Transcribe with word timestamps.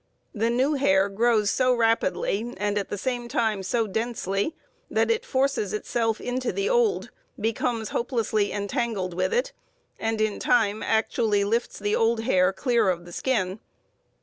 The 0.33 0.49
new 0.49 0.73
hair 0.73 1.09
grows 1.09 1.51
so 1.51 1.75
rapidly, 1.75 2.55
and 2.57 2.75
at 2.79 2.89
the 2.89 2.97
same 2.97 3.27
time 3.27 3.61
so 3.61 3.85
densely, 3.85 4.55
that 4.89 5.11
it 5.11 5.23
forces 5.23 5.73
itself 5.73 6.19
into 6.19 6.51
the 6.51 6.67
old, 6.67 7.11
becomes 7.39 7.89
hopelessly 7.89 8.51
entangled 8.51 9.13
with 9.13 9.31
it, 9.31 9.53
and 9.99 10.19
in 10.19 10.39
time 10.39 10.81
actually 10.81 11.43
lifts 11.43 11.77
the 11.77 11.95
old 11.95 12.21
hair 12.21 12.51
clear 12.51 12.89
of 12.89 13.05
the 13.05 13.13
skin. 13.13 13.59